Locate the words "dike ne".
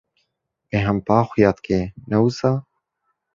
1.57-2.17